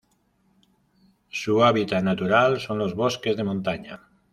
[1.29, 3.99] Su hábitat natural son los bosques de montaña.